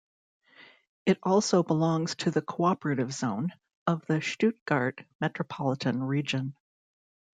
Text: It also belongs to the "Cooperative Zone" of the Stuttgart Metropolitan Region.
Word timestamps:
It 1.05 1.19
also 1.21 1.61
belongs 1.61 2.15
to 2.15 2.31
the 2.31 2.41
"Cooperative 2.41 3.13
Zone" 3.13 3.53
of 3.85 4.03
the 4.07 4.19
Stuttgart 4.19 4.99
Metropolitan 5.19 6.01
Region. 6.01 6.55